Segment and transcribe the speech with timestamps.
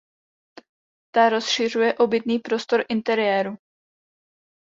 [1.15, 3.57] Ta rozšiřuje obytný prostor interiéru.